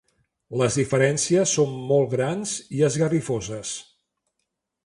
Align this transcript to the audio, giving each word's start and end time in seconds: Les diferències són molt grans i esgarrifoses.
Les 0.61 0.77
diferències 0.79 1.53
són 1.59 1.77
molt 1.91 2.09
grans 2.15 2.57
i 2.79 2.83
esgarrifoses. 2.91 3.79